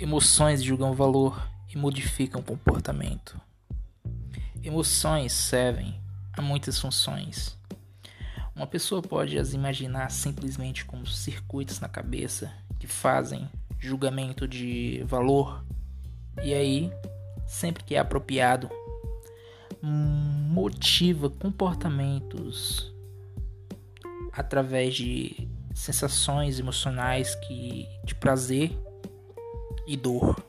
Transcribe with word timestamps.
Emoções 0.00 0.62
julgam 0.62 0.94
valor 0.94 1.46
e 1.68 1.76
modificam 1.76 2.40
comportamento. 2.40 3.38
Emoções 4.64 5.30
servem 5.30 6.00
a 6.32 6.40
muitas 6.40 6.78
funções. 6.78 7.54
Uma 8.56 8.66
pessoa 8.66 9.02
pode 9.02 9.38
as 9.38 9.52
imaginar 9.52 10.10
simplesmente 10.10 10.86
como 10.86 11.06
circuitos 11.06 11.80
na 11.80 11.88
cabeça 11.88 12.50
que 12.78 12.86
fazem 12.86 13.46
julgamento 13.78 14.48
de 14.48 15.04
valor 15.04 15.62
e 16.42 16.54
aí, 16.54 16.90
sempre 17.46 17.84
que 17.84 17.94
é 17.94 17.98
apropriado, 17.98 18.70
motiva 19.82 21.28
comportamentos 21.28 22.90
através 24.32 24.94
de 24.94 25.46
sensações 25.74 26.58
emocionais 26.58 27.34
que 27.34 27.86
de 28.02 28.14
prazer 28.14 28.72
e 29.90 29.96
dor. 29.96 30.40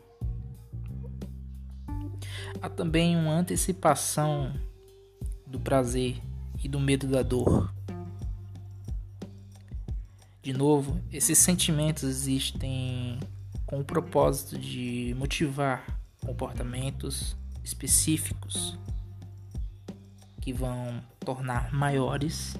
Há 2.61 2.69
também 2.69 3.17
uma 3.17 3.33
antecipação 3.33 4.53
do 5.47 5.59
prazer 5.59 6.21
e 6.63 6.69
do 6.69 6.79
medo 6.79 7.07
da 7.07 7.23
dor. 7.23 7.73
De 10.43 10.53
novo, 10.53 11.01
esses 11.11 11.39
sentimentos 11.39 12.03
existem 12.03 13.19
com 13.65 13.79
o 13.79 13.83
propósito 13.83 14.59
de 14.59 15.15
motivar 15.17 15.99
comportamentos 16.23 17.35
específicos 17.63 18.77
que 20.39 20.53
vão 20.53 21.01
tornar 21.19 21.73
maiores 21.73 22.55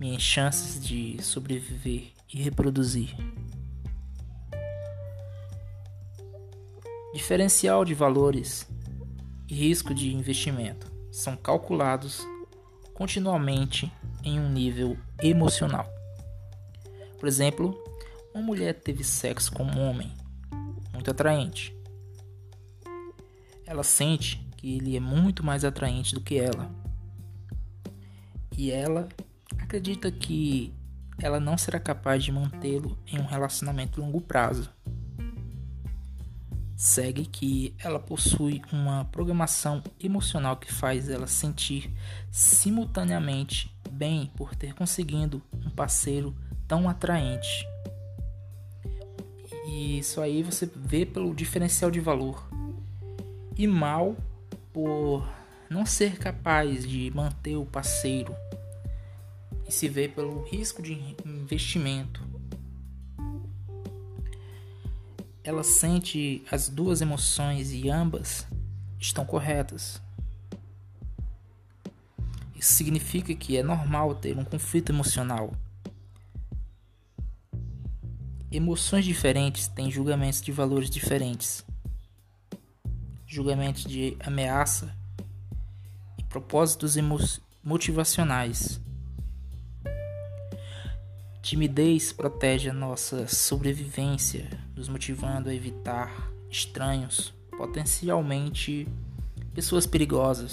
minhas 0.00 0.22
chances 0.22 0.84
de 0.84 1.22
sobreviver 1.22 2.08
e 2.32 2.42
reproduzir. 2.42 3.14
Diferencial 7.18 7.84
de 7.84 7.94
valores 7.94 8.64
e 9.48 9.52
risco 9.52 9.92
de 9.92 10.14
investimento 10.14 10.86
são 11.10 11.36
calculados 11.36 12.24
continuamente 12.94 13.92
em 14.22 14.38
um 14.38 14.48
nível 14.48 14.96
emocional. 15.20 15.84
Por 17.18 17.26
exemplo, 17.26 17.76
uma 18.32 18.40
mulher 18.40 18.72
teve 18.74 19.02
sexo 19.02 19.50
com 19.50 19.64
um 19.64 19.80
homem 19.80 20.14
muito 20.92 21.10
atraente. 21.10 21.76
Ela 23.66 23.82
sente 23.82 24.36
que 24.56 24.76
ele 24.76 24.96
é 24.96 25.00
muito 25.00 25.44
mais 25.44 25.64
atraente 25.64 26.14
do 26.14 26.20
que 26.20 26.38
ela. 26.38 26.70
E 28.56 28.70
ela 28.70 29.08
acredita 29.58 30.08
que 30.12 30.72
ela 31.20 31.40
não 31.40 31.58
será 31.58 31.80
capaz 31.80 32.22
de 32.22 32.30
mantê-lo 32.30 32.96
em 33.08 33.18
um 33.18 33.26
relacionamento 33.26 34.00
a 34.00 34.04
longo 34.04 34.20
prazo 34.20 34.70
segue 36.78 37.26
que 37.26 37.74
ela 37.80 37.98
possui 37.98 38.62
uma 38.72 39.04
programação 39.06 39.82
emocional 39.98 40.56
que 40.56 40.72
faz 40.72 41.08
ela 41.08 41.26
sentir 41.26 41.92
simultaneamente 42.30 43.76
bem 43.90 44.30
por 44.36 44.54
ter 44.54 44.74
conseguido 44.74 45.42
um 45.52 45.70
parceiro 45.70 46.36
tão 46.68 46.88
atraente. 46.88 47.66
E 49.66 49.98
isso 49.98 50.20
aí 50.20 50.40
você 50.40 50.70
vê 50.72 51.04
pelo 51.04 51.34
diferencial 51.34 51.90
de 51.90 51.98
valor. 51.98 52.48
E 53.56 53.66
mal 53.66 54.16
por 54.72 55.28
não 55.68 55.84
ser 55.84 56.16
capaz 56.16 56.86
de 56.86 57.10
manter 57.10 57.56
o 57.56 57.66
parceiro. 57.66 58.32
E 59.66 59.72
se 59.72 59.88
vê 59.88 60.06
pelo 60.06 60.44
risco 60.44 60.80
de 60.80 60.92
investimento 61.26 62.27
ela 65.48 65.64
sente 65.64 66.44
as 66.52 66.68
duas 66.68 67.00
emoções 67.00 67.72
e 67.72 67.88
ambas 67.88 68.46
estão 69.00 69.24
corretas. 69.24 69.98
Isso 72.54 72.74
significa 72.74 73.34
que 73.34 73.56
é 73.56 73.62
normal 73.62 74.14
ter 74.14 74.36
um 74.36 74.44
conflito 74.44 74.92
emocional. 74.92 75.54
Emoções 78.52 79.06
diferentes 79.06 79.68
têm 79.68 79.90
julgamentos 79.90 80.42
de 80.42 80.52
valores 80.52 80.90
diferentes. 80.90 81.64
Julgamentos 83.26 83.84
de 83.84 84.18
ameaça 84.20 84.94
e 86.18 86.24
propósitos 86.24 86.94
motivacionais. 87.64 88.78
Timidez 91.40 92.12
protege 92.12 92.68
a 92.68 92.74
nossa 92.74 93.26
sobrevivência, 93.28 94.48
nos 94.76 94.88
motivando 94.88 95.48
a 95.48 95.54
evitar 95.54 96.30
estranhos, 96.50 97.32
potencialmente 97.56 98.88
pessoas 99.54 99.86
perigosas. 99.86 100.52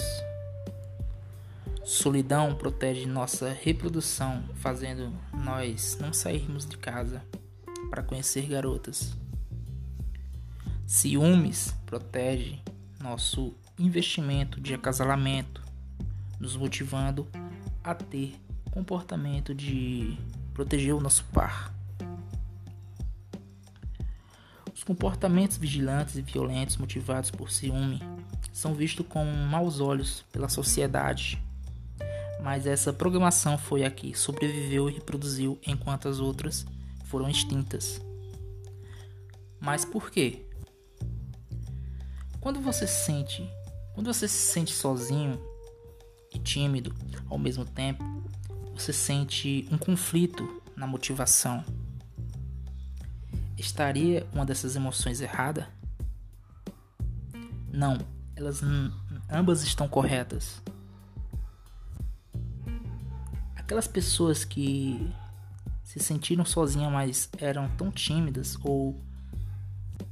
Solidão 1.84 2.54
protege 2.54 3.04
nossa 3.04 3.50
reprodução, 3.50 4.42
fazendo 4.54 5.12
nós 5.32 5.98
não 6.00 6.12
sairmos 6.12 6.66
de 6.66 6.78
casa 6.78 7.22
para 7.90 8.02
conhecer 8.02 8.46
garotas. 8.46 9.14
Ciúmes 10.86 11.74
protege 11.84 12.60
nosso 13.00 13.54
investimento 13.78 14.60
de 14.60 14.72
acasalamento, 14.72 15.62
nos 16.40 16.56
motivando 16.56 17.26
a 17.84 17.94
ter 17.94 18.34
comportamento 18.70 19.54
de 19.54 20.18
proteger 20.56 20.94
o 20.94 21.00
nosso 21.00 21.22
par. 21.34 21.70
Os 24.74 24.82
comportamentos 24.82 25.58
vigilantes 25.58 26.16
e 26.16 26.22
violentos 26.22 26.78
motivados 26.78 27.30
por 27.30 27.50
ciúme 27.50 28.00
são 28.54 28.74
vistos 28.74 29.04
com 29.06 29.22
maus 29.22 29.80
olhos 29.80 30.24
pela 30.32 30.48
sociedade, 30.48 31.38
mas 32.42 32.66
essa 32.66 32.90
programação 32.90 33.58
foi 33.58 33.84
a 33.84 33.90
que 33.90 34.16
sobreviveu 34.16 34.88
e 34.88 34.94
reproduziu 34.94 35.58
enquanto 35.66 36.08
as 36.08 36.20
outras 36.20 36.64
foram 37.04 37.28
extintas. 37.28 38.00
Mas 39.60 39.84
por 39.84 40.10
quê? 40.10 40.46
Quando 42.40 42.62
você 42.62 42.86
sente, 42.86 43.46
quando 43.92 44.06
você 44.06 44.26
se 44.26 44.52
sente 44.52 44.72
sozinho 44.72 45.38
e 46.32 46.38
tímido 46.38 46.94
ao 47.28 47.36
mesmo 47.36 47.66
tempo, 47.66 48.02
você 48.82 48.92
sente 48.92 49.66
um 49.70 49.78
conflito 49.78 50.62
na 50.76 50.86
motivação, 50.86 51.64
estaria 53.56 54.26
uma 54.32 54.44
dessas 54.44 54.76
emoções 54.76 55.20
errada? 55.20 55.68
Não, 57.72 57.98
elas 58.34 58.62
ambas 59.30 59.62
estão 59.62 59.88
corretas. 59.88 60.62
Aquelas 63.54 63.88
pessoas 63.88 64.44
que 64.44 65.10
se 65.82 65.98
sentiram 65.98 66.44
sozinhas, 66.44 66.92
mas 66.92 67.30
eram 67.38 67.68
tão 67.76 67.90
tímidas 67.90 68.58
ou 68.62 69.02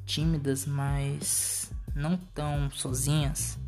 tímidas, 0.07 0.67
mas 0.67 1.71
não 1.95 2.17
tão 2.17 2.71
sozinhas, 2.71 3.59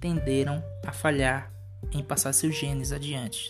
tenderam 0.00 0.62
a 0.84 0.92
falhar 0.92 1.50
em 1.92 2.02
passar 2.02 2.32
seus 2.32 2.54
genes 2.56 2.92
adiante. 2.92 3.48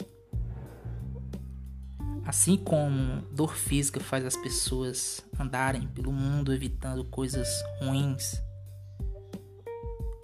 Assim 2.27 2.57
como 2.57 3.23
dor 3.31 3.55
física 3.55 4.01
faz 4.01 4.25
as 4.25 4.37
pessoas 4.37 5.25
andarem 5.39 5.87
pelo 5.87 6.13
mundo 6.13 6.53
evitando 6.53 7.05
coisas 7.05 7.49
ruins, 7.81 8.43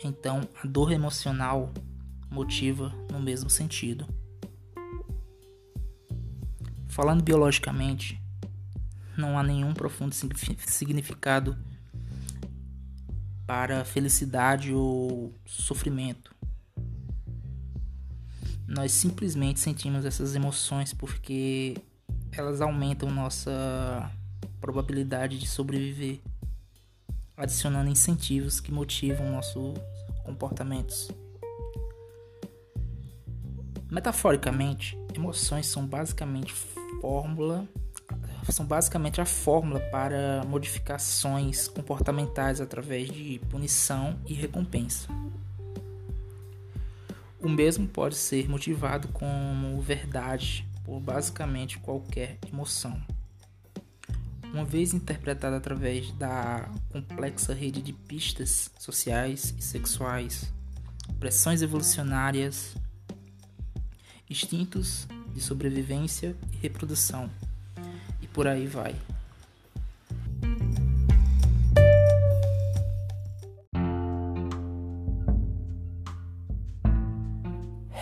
então 0.03 0.41
a 0.61 0.67
dor 0.67 0.91
emocional 0.91 1.73
motiva 2.29 2.93
no 3.09 3.21
mesmo 3.21 3.49
sentido. 3.49 4.05
Falando 6.89 7.23
biologicamente, 7.23 8.21
não 9.17 9.39
há 9.39 9.43
nenhum 9.45 9.73
profundo 9.73 10.13
significado 10.13 11.57
para 13.47 13.85
felicidade 13.85 14.75
ou 14.75 15.33
sofrimento. 15.47 16.35
Nós 18.67 18.91
simplesmente 18.91 19.61
sentimos 19.61 20.05
essas 20.05 20.35
emoções 20.35 20.93
porque 20.93 21.77
elas 22.37 22.61
aumentam 22.61 23.11
nossa 23.11 24.11
probabilidade 24.61 25.39
de 25.39 25.49
sobreviver, 25.49 26.21
adicionando 27.37 27.91
incentivos 27.91 28.61
que 28.61 28.73
motivam 28.73 29.31
nossos 29.31 29.79
comportamentos. 30.25 31.11
Metaforicamente, 33.91 34.99
emoções 35.15 35.67
são 35.67 35.87
basicamente 35.87 36.53
fórmula 37.01 37.69
são 38.51 38.67
basicamente 38.67 39.21
a 39.21 39.25
fórmula 39.25 39.79
para 39.79 40.43
modificações 40.47 41.69
comportamentais 41.69 42.61
através 42.61 43.09
de 43.09 43.41
punição 43.49 44.19
e 44.27 44.35
recompensa. 44.35 45.09
O 47.41 47.49
mesmo 47.49 47.87
pode 47.87 48.17
ser 48.17 48.49
motivado 48.49 49.09
como 49.09 49.81
verdade 49.81 50.67
por 50.85 51.01
basicamente 51.01 51.79
qualquer 51.79 52.39
emoção. 52.49 53.01
uma 54.53 54.65
vez 54.67 54.93
interpretada 54.93 55.57
através 55.57 56.13
da 56.13 56.69
complexa 56.91 57.55
rede 57.55 57.81
de 57.81 57.93
pistas 57.93 58.71
sociais 58.79 59.55
e 59.57 59.63
sexuais, 59.63 60.53
pressões 61.19 61.63
evolucionárias, 61.63 62.75
instintos 64.29 65.07
de 65.35 65.41
sobrevivência 65.41 66.37
e 66.53 66.57
reprodução, 66.57 67.31
e 68.21 68.27
por 68.27 68.47
aí 68.47 68.67
vai. 68.67 68.95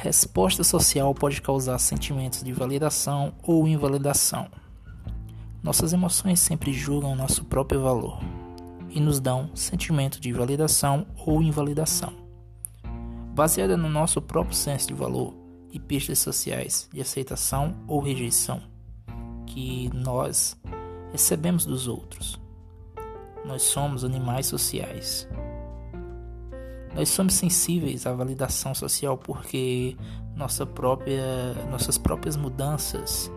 Resposta 0.02 0.64
social 0.64 1.14
pode 1.14 1.42
causar 1.42 1.78
sentimentos 1.78 2.42
de 2.42 2.54
validação 2.54 3.34
ou 3.42 3.68
invalidação. 3.68 4.48
Nossas 5.62 5.92
emoções 5.92 6.40
sempre 6.40 6.72
julgam 6.72 7.14
nosso 7.14 7.44
próprio 7.44 7.82
valor 7.82 8.18
e 8.88 8.98
nos 8.98 9.20
dão 9.20 9.54
sentimento 9.54 10.18
de 10.18 10.32
validação 10.32 11.06
ou 11.26 11.42
invalidação. 11.42 12.14
Baseada 13.34 13.76
no 13.76 13.90
nosso 13.90 14.22
próprio 14.22 14.56
senso 14.56 14.88
de 14.88 14.94
valor 14.94 15.34
e 15.70 15.78
pistas 15.78 16.18
sociais 16.18 16.88
de 16.90 17.02
aceitação 17.02 17.76
ou 17.86 18.00
rejeição 18.00 18.62
que 19.46 19.90
nós 19.92 20.56
recebemos 21.12 21.66
dos 21.66 21.86
outros. 21.86 22.40
Nós 23.44 23.64
somos 23.64 24.02
animais 24.02 24.46
sociais. 24.46 25.28
Nós 26.94 27.08
somos 27.08 27.34
sensíveis 27.34 28.06
à 28.06 28.12
validação 28.12 28.74
social 28.74 29.16
porque 29.16 29.96
nossa 30.34 30.66
própria, 30.66 31.54
nossas 31.70 31.96
próprias 31.96 32.36
mudanças 32.36 33.30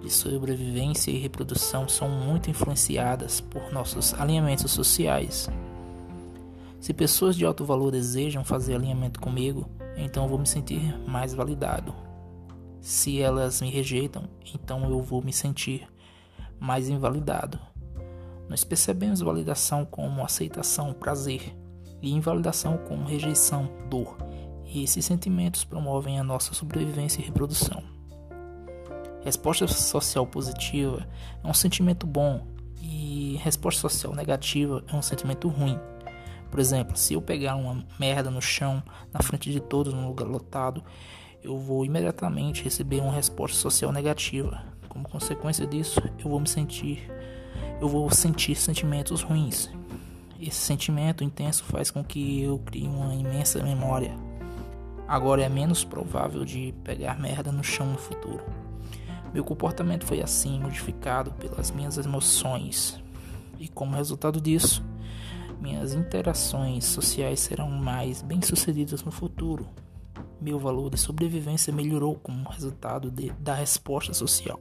de 0.00 0.10
sobrevivência 0.10 1.10
e 1.10 1.18
reprodução 1.18 1.88
são 1.88 2.08
muito 2.08 2.50
influenciadas 2.50 3.40
por 3.40 3.72
nossos 3.72 4.14
alinhamentos 4.14 4.70
sociais. 4.70 5.48
Se 6.80 6.92
pessoas 6.92 7.34
de 7.34 7.44
alto 7.44 7.64
valor 7.64 7.90
desejam 7.90 8.44
fazer 8.44 8.74
alinhamento 8.74 9.18
comigo, 9.20 9.68
então 9.96 10.24
eu 10.24 10.28
vou 10.28 10.38
me 10.38 10.46
sentir 10.46 10.94
mais 11.08 11.32
validado. 11.32 11.94
Se 12.80 13.20
elas 13.20 13.62
me 13.62 13.70
rejeitam, 13.70 14.28
então 14.54 14.88
eu 14.90 15.00
vou 15.00 15.22
me 15.22 15.32
sentir 15.32 15.88
mais 16.60 16.88
invalidado. 16.90 17.58
Nós 18.48 18.62
percebemos 18.62 19.20
validação 19.20 19.86
como 19.86 20.22
aceitação, 20.22 20.92
prazer, 20.92 21.56
invalidação 22.12 22.78
como 22.78 23.04
rejeição, 23.04 23.70
dor. 23.88 24.16
E 24.66 24.82
esses 24.82 25.04
sentimentos 25.04 25.64
promovem 25.64 26.18
a 26.18 26.24
nossa 26.24 26.52
sobrevivência 26.54 27.20
e 27.20 27.24
reprodução. 27.24 27.82
Resposta 29.22 29.66
social 29.66 30.26
positiva 30.26 31.06
é 31.42 31.46
um 31.46 31.54
sentimento 31.54 32.06
bom 32.06 32.46
e 32.82 33.38
resposta 33.42 33.80
social 33.80 34.14
negativa 34.14 34.84
é 34.86 34.94
um 34.94 35.00
sentimento 35.00 35.48
ruim. 35.48 35.78
Por 36.50 36.60
exemplo, 36.60 36.96
se 36.96 37.14
eu 37.14 37.22
pegar 37.22 37.56
uma 37.56 37.84
merda 37.98 38.30
no 38.30 38.42
chão, 38.42 38.82
na 39.12 39.20
frente 39.22 39.50
de 39.50 39.60
todos, 39.60 39.94
num 39.94 40.06
lugar 40.06 40.28
lotado, 40.28 40.84
eu 41.42 41.58
vou 41.58 41.84
imediatamente 41.84 42.62
receber 42.62 43.00
uma 43.00 43.12
resposta 43.12 43.56
social 43.56 43.90
negativa. 43.90 44.62
Como 44.88 45.08
consequência 45.08 45.66
disso, 45.66 46.00
eu 46.18 46.30
vou 46.30 46.38
me 46.38 46.48
sentir, 46.48 47.10
eu 47.80 47.88
vou 47.88 48.10
sentir 48.10 48.54
sentimentos 48.54 49.22
ruins. 49.22 49.70
Esse 50.46 50.60
sentimento 50.60 51.24
intenso 51.24 51.64
faz 51.64 51.90
com 51.90 52.04
que 52.04 52.42
eu 52.42 52.58
crie 52.58 52.86
uma 52.86 53.14
imensa 53.14 53.62
memória. 53.62 54.14
Agora 55.08 55.42
é 55.42 55.48
menos 55.48 55.84
provável 55.84 56.44
de 56.44 56.74
pegar 56.84 57.18
merda 57.18 57.50
no 57.50 57.64
chão 57.64 57.90
no 57.90 57.96
futuro. 57.96 58.44
Meu 59.32 59.42
comportamento 59.42 60.04
foi 60.04 60.20
assim 60.20 60.60
modificado 60.60 61.32
pelas 61.32 61.70
minhas 61.70 61.96
emoções, 61.96 63.02
e 63.58 63.68
como 63.68 63.96
resultado 63.96 64.38
disso, 64.38 64.84
minhas 65.62 65.94
interações 65.94 66.84
sociais 66.84 67.40
serão 67.40 67.70
mais 67.70 68.20
bem-sucedidas 68.20 69.02
no 69.02 69.10
futuro. 69.10 69.66
Meu 70.42 70.58
valor 70.58 70.90
de 70.90 70.98
sobrevivência 70.98 71.72
melhorou 71.72 72.16
como 72.16 72.50
resultado 72.50 73.10
de, 73.10 73.30
da 73.40 73.54
resposta 73.54 74.12
social. 74.12 74.60